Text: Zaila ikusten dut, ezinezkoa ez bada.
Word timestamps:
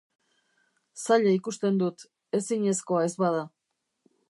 Zaila 1.01 1.33
ikusten 1.37 1.77
dut, 1.83 2.07
ezinezkoa 2.39 3.05
ez 3.11 3.15
bada. 3.25 3.47